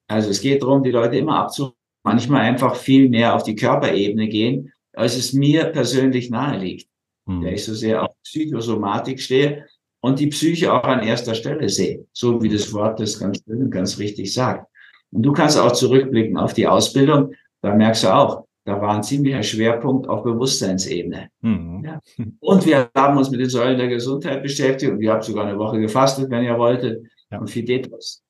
[0.08, 4.26] Also es geht darum, die Leute immer abzuholen, manchmal einfach viel mehr auf die Körperebene
[4.28, 6.91] gehen, als es mir persönlich nahe liegt.
[7.26, 7.42] Hm.
[7.42, 9.66] Der ich so sehr auf Psychosomatik stehe
[10.00, 13.62] und die Psyche auch an erster Stelle sehe, so wie das Wort das ganz schön
[13.62, 14.66] und ganz richtig sagt.
[15.12, 19.02] Und du kannst auch zurückblicken auf die Ausbildung, da merkst du auch, da war ein
[19.02, 21.30] ziemlicher Schwerpunkt auf Bewusstseinsebene.
[21.40, 21.84] Mhm.
[21.84, 22.00] Ja.
[22.40, 25.58] Und wir haben uns mit den Säulen der Gesundheit beschäftigt und ihr habt sogar eine
[25.58, 27.38] Woche gefastet, wenn ihr wolltet, ja.
[27.38, 28.22] und viel Detox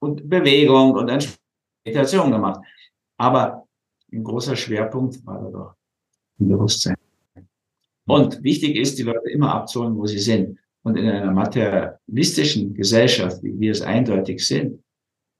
[0.00, 1.38] und Bewegung und
[1.84, 2.60] Meditation gemacht.
[3.16, 3.66] Aber
[4.12, 5.74] ein großer Schwerpunkt war da doch
[6.38, 6.95] im Bewusstsein.
[8.06, 10.58] Und wichtig ist, die Leute immer abzuholen, wo sie sind.
[10.82, 14.82] Und in einer materialistischen Gesellschaft, wie wir es eindeutig sind,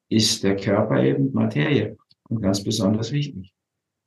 [0.09, 1.97] ist der Körper eben Materie
[2.29, 3.53] und ganz besonders wichtig.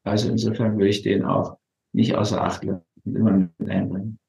[0.03, 1.57] Also insofern würde ich den auch
[1.93, 4.19] nicht außer Acht lassen und immer mit einbringen.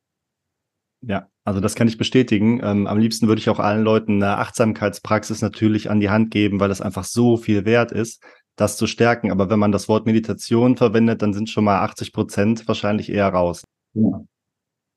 [1.02, 2.60] Ja, also das kann ich bestätigen.
[2.62, 6.60] Ähm, am liebsten würde ich auch allen Leuten eine Achtsamkeitspraxis natürlich an die Hand geben,
[6.60, 8.22] weil das einfach so viel wert ist,
[8.56, 9.30] das zu stärken.
[9.30, 13.28] Aber wenn man das Wort Meditation verwendet, dann sind schon mal 80 Prozent wahrscheinlich eher
[13.28, 13.64] raus.
[13.94, 14.24] Ja.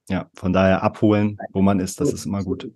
[0.09, 2.71] ja, von daher abholen, wo man ist, das ist immer gut.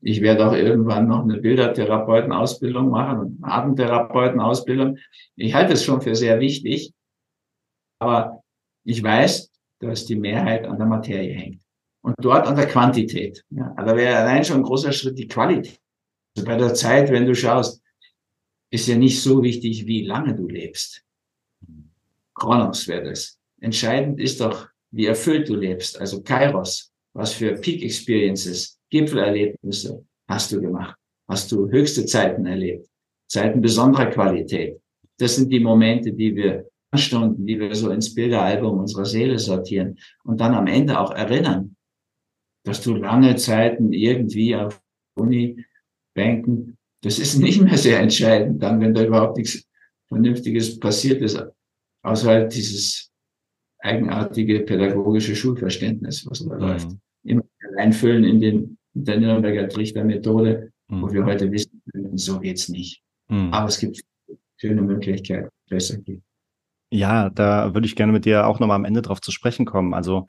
[0.00, 4.98] Ich werde auch irgendwann noch eine Bildertherapeutenausbildung machen und eine Atemtherapeutenausbildung.
[5.36, 6.92] Ich halte es schon für sehr wichtig,
[7.98, 8.42] aber
[8.84, 11.62] ich weiß, dass die Mehrheit an der Materie hängt
[12.02, 13.44] und dort an der Quantität.
[13.50, 15.80] Ja, da wäre allein schon ein großer Schritt die Qualität.
[16.36, 17.82] Also bei der Zeit, wenn du schaust,
[18.70, 21.02] ist ja nicht so wichtig, wie lange du lebst.
[22.34, 23.38] Kronos wäre das.
[23.64, 25.98] Entscheidend ist doch, wie erfüllt du lebst.
[25.98, 30.94] Also Kairos, was für Peak Experiences, Gipfelerlebnisse hast du gemacht?
[31.26, 32.86] Hast du höchste Zeiten erlebt?
[33.26, 34.78] Zeiten besonderer Qualität.
[35.18, 39.98] Das sind die Momente, die wir Stunden, die wir so ins Bilderalbum unserer Seele sortieren
[40.24, 41.74] und dann am Ende auch erinnern,
[42.64, 44.78] dass du lange Zeiten irgendwie auf
[45.16, 49.66] Uni-Bänken, das ist nicht mehr sehr entscheidend, dann, wenn da überhaupt nichts
[50.08, 51.42] Vernünftiges passiert ist,
[52.02, 53.10] außer halt dieses
[53.84, 56.60] eigenartige pädagogische Schulverständnis, was da mhm.
[56.60, 56.88] läuft.
[57.22, 57.42] Immer
[57.76, 61.02] reinfüllen in den in der Nürnberger Trichtermethode, mhm.
[61.02, 61.82] wo wir heute wissen,
[62.14, 63.02] so geht's nicht.
[63.28, 63.52] Mhm.
[63.52, 64.00] Aber es gibt
[64.56, 66.22] schöne Möglichkeiten, besser geht.
[66.90, 69.94] Ja, da würde ich gerne mit dir auch nochmal am Ende drauf zu sprechen kommen.
[69.94, 70.26] Also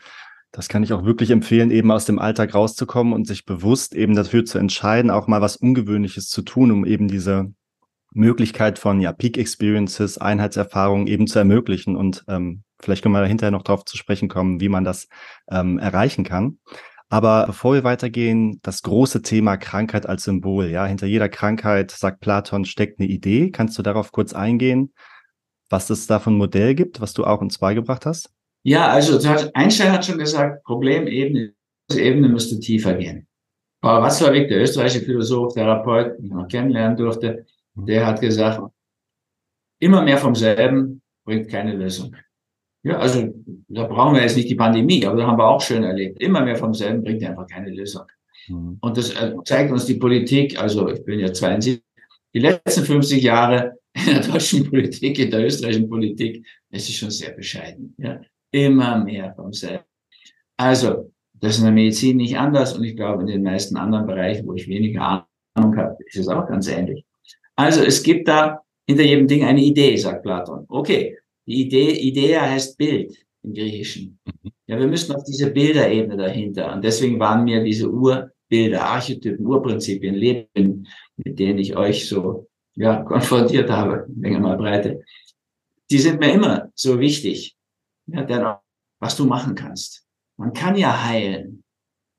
[0.51, 4.15] das kann ich auch wirklich empfehlen, eben aus dem Alltag rauszukommen und sich bewusst eben
[4.15, 7.53] dafür zu entscheiden, auch mal was Ungewöhnliches zu tun, um eben diese
[8.13, 11.95] Möglichkeit von ja, Peak Experiences, Einheitserfahrungen eben zu ermöglichen.
[11.95, 15.07] Und ähm, vielleicht können wir hinterher noch darauf zu sprechen kommen, wie man das
[15.49, 16.59] ähm, erreichen kann.
[17.09, 20.69] Aber bevor wir weitergehen, das große Thema Krankheit als Symbol.
[20.69, 23.51] Ja, hinter jeder Krankheit, sagt Platon, steckt eine Idee.
[23.51, 24.91] Kannst du darauf kurz eingehen?
[25.69, 28.31] was es da von Modell gibt, was du auch uns beigebracht hast?
[28.63, 29.19] Ja, also
[29.53, 31.53] Einstein hat schon gesagt, Problemebene
[31.91, 33.27] Ebene müsste tiefer gehen.
[33.81, 38.59] Aber Watzlawick, der österreichische Philosoph, Therapeut, den ich noch kennenlernen durfte, der hat gesagt,
[39.79, 42.15] immer mehr vom selben bringt keine Lösung.
[42.85, 43.33] Ja, also
[43.67, 46.21] da brauchen wir jetzt nicht die Pandemie, aber da haben wir auch schön erlebt.
[46.21, 48.03] Immer mehr vom selben bringt einfach keine Lösung.
[48.47, 48.77] Mhm.
[48.79, 51.81] Und das äh, zeigt uns die Politik, also ich bin ja 72,
[52.35, 57.09] die letzten 50 Jahre in der deutschen Politik, in der österreichischen Politik, es ist schon
[57.09, 57.95] sehr bescheiden.
[57.97, 58.21] Ja?
[58.51, 59.85] Immer mehr vom selben.
[60.55, 64.05] Also, das ist in der Medizin nicht anders und ich glaube, in den meisten anderen
[64.05, 67.03] Bereichen, wo ich weniger Ahnung habe, ist es auch ganz ähnlich.
[67.55, 70.65] Also, es gibt da hinter jedem Ding eine Idee, sagt Platon.
[70.69, 71.17] Okay,
[71.47, 74.19] die Idee, Idee heißt Bild im Griechischen.
[74.25, 74.51] Mhm.
[74.67, 76.73] Ja, wir müssen auf diese Bilderebene dahinter.
[76.73, 83.03] Und deswegen waren mir diese Urbilder, Archetypen, Urprinzipien, Leben, mit denen ich euch so ja,
[83.03, 85.03] konfrontiert habe, Länge mal Breite,
[85.89, 87.55] die sind mir immer so wichtig.
[88.07, 88.45] Ja, denn
[88.99, 90.05] was du machen kannst.
[90.37, 91.63] Man kann ja heilen,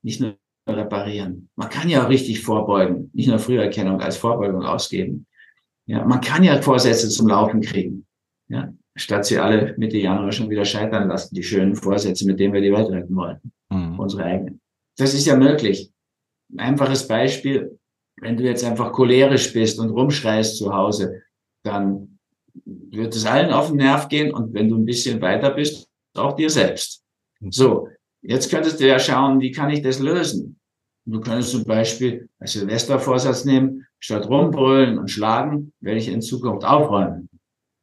[0.03, 0.37] nicht nur
[0.67, 1.49] reparieren.
[1.55, 5.27] Man kann ja auch richtig vorbeugen, nicht nur Früherkennung als Vorbeugung ausgeben.
[5.85, 8.05] Ja, man kann ja Vorsätze zum Laufen kriegen.
[8.49, 12.53] Ja, statt sie alle Mitte Januar schon wieder scheitern lassen, die schönen Vorsätze, mit denen
[12.53, 13.39] wir die Welt retten wollen.
[13.69, 13.99] Mhm.
[13.99, 14.61] Unsere eigenen.
[14.97, 15.91] Das ist ja möglich.
[16.53, 17.77] Ein einfaches Beispiel
[18.21, 21.21] wenn du jetzt einfach cholerisch bist und rumschreist zu Hause,
[21.63, 22.19] dann
[22.65, 26.35] wird es allen auf den Nerv gehen und wenn du ein bisschen weiter bist, auch
[26.35, 27.03] dir selbst.
[27.39, 27.51] Hm.
[27.51, 27.89] So,
[28.21, 30.59] jetzt könntest du ja schauen, wie kann ich das lösen?
[31.05, 36.65] Du könntest zum Beispiel als Silvestervorsatz nehmen, statt rumbrüllen und schlagen, werde ich in Zukunft
[36.65, 37.29] aufräumen.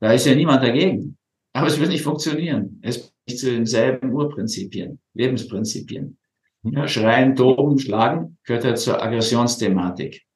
[0.04, 1.16] Da ist ja niemand dagegen.
[1.54, 2.78] Aber es wird nicht funktionieren.
[2.82, 6.18] Es zu denselben Urprinzipien, Lebensprinzipien.
[6.62, 10.26] Ja, schreien, toben, schlagen gehört ja zur Aggressionsthematik.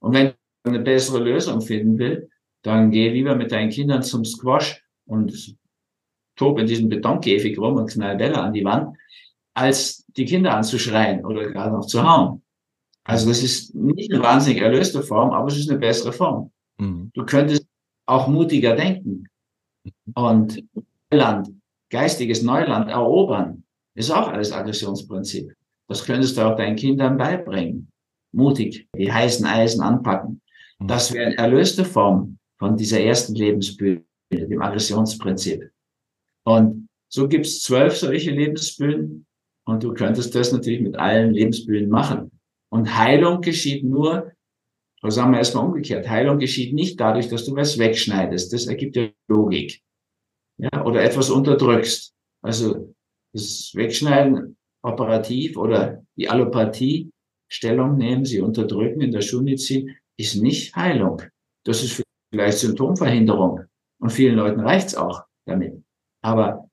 [0.00, 0.32] Und wenn
[0.64, 2.28] du eine bessere Lösung finden will,
[2.62, 5.56] dann geh lieber mit deinen Kindern zum Squash und
[6.34, 8.96] tob in diesem Betonkäfig rum und knall Bälle an die Wand,
[9.54, 12.42] als die Kinder anzuschreien oder gerade noch zu hauen.
[13.04, 16.50] Also das ist nicht eine wahnsinnig erlöste Form, aber es ist eine bessere Form.
[16.78, 17.12] Mhm.
[17.14, 17.64] Du könntest
[18.06, 19.26] auch mutiger denken
[20.14, 20.62] und
[21.10, 21.48] Neuland,
[21.90, 23.64] geistiges Neuland erobern,
[23.94, 25.54] ist auch alles Aggressionsprinzip.
[25.88, 27.90] Das könntest du auch deinen Kindern beibringen.
[28.32, 30.40] Mutig, die heißen Eisen anpacken.
[30.80, 30.88] Mhm.
[30.88, 35.70] Das wäre eine erlöste Form von dieser ersten Lebensbühne, dem Aggressionsprinzip.
[36.44, 39.26] Und so gibt es zwölf solche Lebensbühnen
[39.66, 42.30] und du könntest das natürlich mit allen Lebensbühnen machen.
[42.70, 44.32] Und Heilung geschieht nur,
[45.04, 48.54] oder sagen wir erstmal umgekehrt, Heilung geschieht nicht dadurch, dass du was wegschneidest.
[48.54, 49.82] Das ergibt ja Logik.
[50.56, 52.14] Ja, oder etwas unterdrückst.
[52.40, 52.94] Also
[53.34, 57.10] das Wegschneiden operativ oder die Allopathie
[57.48, 61.20] Stellung nehmen, sie unterdrücken in der Schulmedizin, ist nicht Heilung.
[61.64, 63.60] Das ist vielleicht Symptomverhinderung.
[64.00, 65.84] Und vielen Leuten reicht's auch damit.
[66.22, 66.70] Aber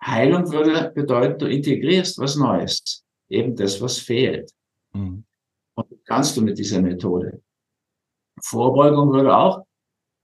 [0.00, 3.04] Heilung würde bedeuten, du integrierst was Neues.
[3.28, 4.52] Eben das, was fehlt.
[4.92, 5.24] Mhm.
[5.74, 7.42] Und kannst du mit dieser Methode.
[8.42, 9.64] Vorbeugung würde auch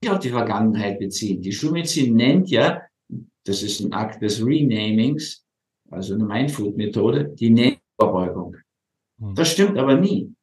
[0.07, 1.41] auf die Vergangenheit beziehen.
[1.41, 2.81] Die Schulmedizin nennt ja,
[3.45, 5.43] das ist ein Akt des Renamings,
[5.89, 8.55] also eine Mindfood-Methode, die Vorbeugung.
[9.17, 9.35] Mhm.
[9.35, 10.33] Das stimmt aber nie.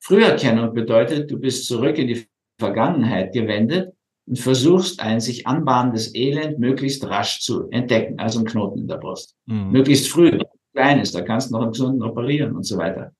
[0.00, 2.26] Früherkennung bedeutet, du bist zurück in die
[2.58, 3.92] Vergangenheit gewendet
[4.26, 8.98] und versuchst ein sich anbahnendes Elend möglichst rasch zu entdecken, also ein Knoten in der
[8.98, 9.36] Brust.
[9.46, 9.70] Mhm.
[9.70, 10.38] Möglichst früh,
[10.74, 13.12] klein ist, da kannst du noch im Gesunden operieren und so weiter.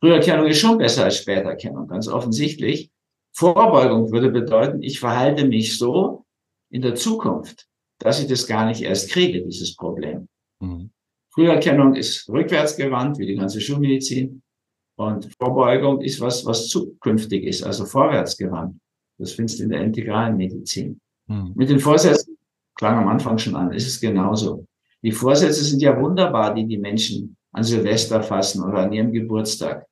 [0.00, 2.90] Früherkennung ist schon besser als Späterkennung, ganz offensichtlich.
[3.38, 6.24] Vorbeugung würde bedeuten, ich verhalte mich so
[6.70, 7.68] in der Zukunft,
[8.00, 10.28] dass ich das gar nicht erst kriege, dieses Problem.
[10.58, 10.90] Mhm.
[11.32, 14.42] Früherkennung ist rückwärtsgewandt, wie die ganze Schulmedizin.
[14.96, 18.76] Und Vorbeugung ist was, was zukünftig ist, also vorwärtsgewandt.
[19.18, 21.00] Das findest du in der integralen Medizin.
[21.28, 21.52] Mhm.
[21.54, 22.36] Mit den Vorsätzen,
[22.74, 24.66] klang am Anfang schon an, ist es genauso.
[25.02, 29.86] Die Vorsätze sind ja wunderbar, die die Menschen an Silvester fassen oder an ihrem Geburtstag.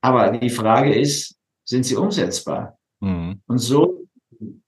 [0.00, 2.78] Aber die Frage ist, sind sie umsetzbar?
[3.00, 3.40] Mhm.
[3.46, 4.06] Und so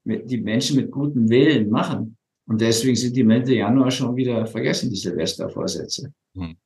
[0.05, 2.17] die Menschen mit gutem Willen machen.
[2.49, 6.13] Und deswegen sind die Mitte Januar schon wieder vergessen, die Silvestervorsätze.
[6.35, 6.57] Mhm.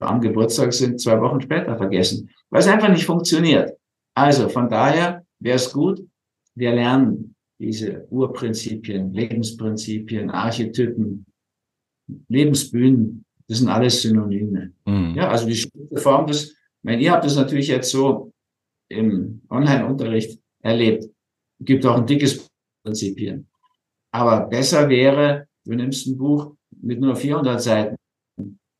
[0.00, 3.72] Am Geburtstag sind zwei Wochen später vergessen, weil es einfach nicht funktioniert.
[4.14, 6.06] Also von daher wäre es gut,
[6.54, 11.26] wir lernen diese Urprinzipien, Lebensprinzipien, Archetypen,
[12.28, 14.72] Lebensbühnen, das sind alles Synonyme.
[14.86, 15.14] Mhm.
[15.16, 18.32] Ja, also die Form des, ich meine, ihr habt das natürlich jetzt so
[18.88, 21.04] im Online-Unterricht erlebt.
[21.60, 22.48] Es gibt auch ein dickes
[22.84, 23.48] Prinzipien.
[24.12, 27.96] Aber besser wäre, du nimmst ein Buch mit nur 400 Seiten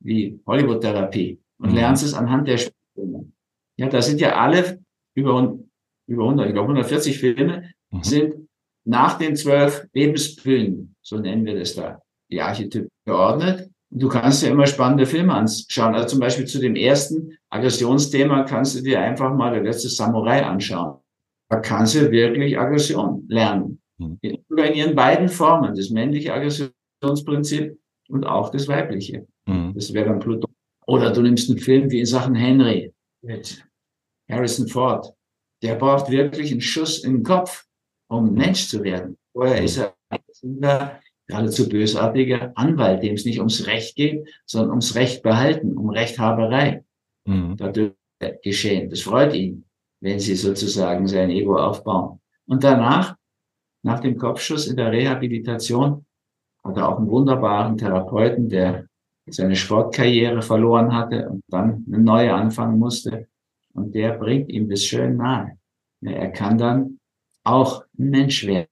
[0.01, 1.77] wie Hollywood-Therapie und mhm.
[1.77, 3.33] lernst es anhand der Spielfilme.
[3.77, 4.81] Ja, da sind ja alle
[5.15, 5.59] über
[6.07, 8.03] über 100, ich glaube 140 Filme mhm.
[8.03, 8.49] sind
[8.85, 13.71] nach den zwölf Lebensfilmen, so nennen wir das da, die Archetypen geordnet.
[13.97, 15.95] Du kannst dir immer spannende Filme anschauen.
[15.95, 20.45] Also zum Beispiel zu dem ersten Aggressionsthema kannst du dir einfach mal der letzte Samurai
[20.45, 20.99] anschauen.
[21.49, 23.81] Da kannst du wirklich Aggression lernen.
[23.99, 24.19] Mhm.
[24.21, 27.79] In, in ihren beiden Formen, das männliche Aggressionsprinzip
[28.09, 29.27] und auch das weibliche.
[29.47, 29.75] Mhm.
[29.75, 30.53] Das wäre dann Pluton.
[30.87, 33.65] Oder du nimmst einen Film wie in Sachen Henry mit
[34.29, 35.15] Harrison Ford
[35.65, 37.67] der braucht wirklich einen Schuss in den Kopf,
[38.09, 39.17] um Mensch zu werden.
[39.33, 40.21] Vorher ist er ein
[41.27, 46.85] geradezu bösartiger Anwalt, dem es nicht ums Recht geht, sondern ums Recht behalten, um Rechthaberei.
[47.27, 47.57] Mhm.
[47.57, 47.93] Dadurch
[48.43, 48.91] geschehen.
[48.91, 49.65] Das freut ihn,
[50.01, 52.21] wenn sie sozusagen sein Ego aufbauen.
[52.47, 53.17] Und danach,
[53.83, 56.05] nach dem Kopfschuss in der Rehabilitation,
[56.63, 58.87] hat er auch einen wunderbaren Therapeuten, der
[59.27, 63.29] seine Sportkarriere verloren hatte und dann eine neue anfangen musste.
[63.73, 65.59] Und der bringt ihm das schön nahe.
[66.03, 66.99] Er kann dann
[67.43, 68.69] auch ein Mensch werden.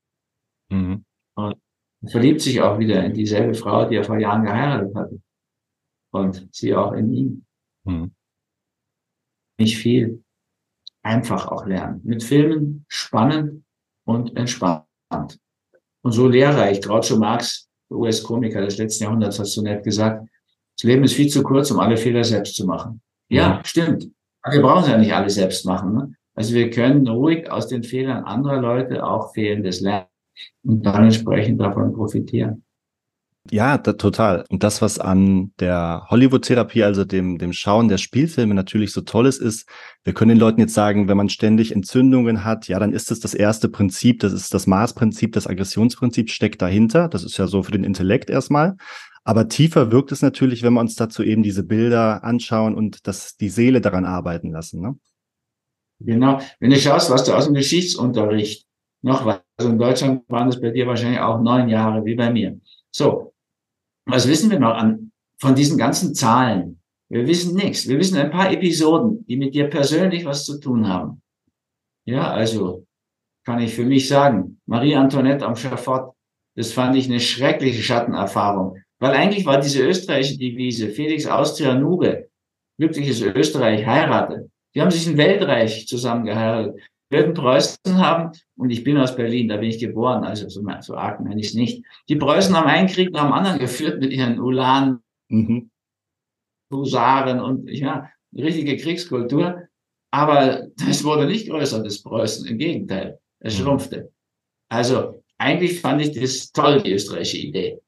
[0.71, 1.05] Mhm.
[1.35, 1.57] Und
[2.11, 5.21] verliebt sich auch wieder in dieselbe Frau, die er vor Jahren geheiratet hatte.
[6.13, 7.47] Und sie auch in ihn.
[7.85, 8.15] Mhm.
[9.59, 10.23] Nicht viel.
[11.03, 12.01] Einfach auch lernen.
[12.05, 13.65] Mit Filmen spannend
[14.05, 14.85] und entspannt.
[15.11, 16.81] Und so lehrreich.
[16.81, 20.29] Groucho Marx, US-Komiker des letzten Jahrhunderts, hast du nett gesagt,
[20.77, 23.01] das Leben ist viel zu kurz, um alle Fehler selbst zu machen.
[23.29, 23.65] Ja, mhm.
[23.65, 24.09] stimmt.
[24.43, 25.95] Aber wir brauchen es ja nicht alle selbst machen.
[25.95, 26.15] Ne?
[26.35, 30.12] Also wir können ruhig aus den Fehlern anderer Leute auch fehlendes lernen
[30.65, 32.65] und dann entsprechend davon profitieren.
[33.51, 34.45] Ja, da, total.
[34.51, 39.27] Und das, was an der Hollywood-Therapie, also dem, dem Schauen der Spielfilme natürlich so toll
[39.27, 39.69] ist, ist,
[40.05, 43.19] wir können den Leuten jetzt sagen, wenn man ständig Entzündungen hat, ja, dann ist es
[43.19, 47.09] das, das erste Prinzip, das ist das Maßprinzip, das Aggressionsprinzip steckt dahinter.
[47.09, 48.77] Das ist ja so für den Intellekt erstmal.
[49.25, 53.37] Aber tiefer wirkt es natürlich, wenn wir uns dazu eben diese Bilder anschauen und das,
[53.37, 54.81] die Seele daran arbeiten lassen.
[54.81, 54.97] Ne?
[55.99, 56.41] Genau.
[56.61, 58.67] Wenn du schaust, was du aus dem Geschichtsunterricht
[59.03, 62.59] noch also in Deutschland waren das bei dir wahrscheinlich auch neun Jahre wie bei mir.
[62.91, 63.33] So,
[64.07, 66.81] was wissen wir noch an, von diesen ganzen Zahlen?
[67.09, 67.87] Wir wissen nichts.
[67.87, 71.23] Wir wissen ein paar Episoden, die mit dir persönlich was zu tun haben.
[72.05, 72.87] Ja, also
[73.45, 76.15] kann ich für mich sagen, Marie Antoinette am Schafott,
[76.57, 78.79] das fand ich eine schreckliche Schattenerfahrung.
[78.99, 82.29] Weil eigentlich war diese österreichische Devise, Felix Austria Nube,
[82.79, 84.49] glückliches Österreich, heirate.
[84.75, 86.81] Die haben sich ein Weltreich zusammengeheiratet.
[87.13, 90.95] Werden Preußen haben, und ich bin aus Berlin, da bin ich geboren, also so, so
[90.95, 91.85] arg meine ich es nicht.
[92.09, 95.71] Die Preußen haben einen Krieg nach dem anderen geführt mit ihren Ulan, mhm.
[96.73, 99.69] Husaren und ja, richtige Kriegskultur.
[100.11, 102.47] Aber das wurde nicht größer, das Preußen.
[102.47, 103.63] Im Gegenteil, es mhm.
[103.63, 104.13] schrumpfte.
[104.71, 107.81] Also eigentlich fand ich das toll, die österreichische Idee.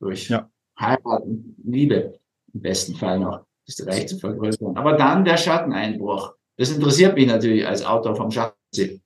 [0.00, 0.50] Durch ja.
[0.78, 2.18] Heirat und Liebe
[2.52, 4.76] im besten Fall noch das Reich zu vergrößern.
[4.76, 6.34] Aber dann der Schatteneinbruch.
[6.56, 8.30] Das interessiert mich natürlich als Autor vom
[8.74, 9.00] Schattensinn.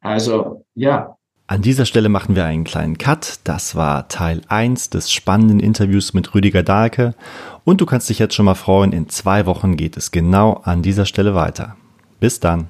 [0.00, 1.16] Also, ja.
[1.46, 3.40] An dieser Stelle machen wir einen kleinen Cut.
[3.44, 7.14] Das war Teil 1 des spannenden Interviews mit Rüdiger Dahlke.
[7.64, 10.82] Und du kannst dich jetzt schon mal freuen, in zwei Wochen geht es genau an
[10.82, 11.76] dieser Stelle weiter.
[12.20, 12.68] Bis dann.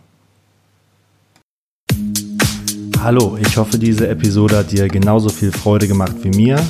[3.02, 6.60] Hallo, ich hoffe, diese Episode hat dir genauso viel Freude gemacht wie mir.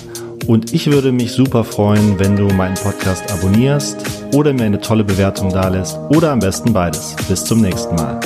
[0.46, 3.99] Und ich würde mich super freuen, wenn du meinen Podcast abonnierst
[4.34, 7.16] oder mir eine tolle Bewertung dalässt oder am besten beides.
[7.28, 8.20] Bis zum nächsten Mal.